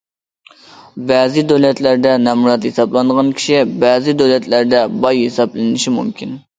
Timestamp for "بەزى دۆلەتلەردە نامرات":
1.11-2.67